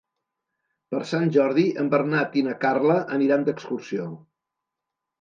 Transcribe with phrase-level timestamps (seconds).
[0.95, 4.13] Per Sant Jordi en Bernat i na Carla aniran d'excursió.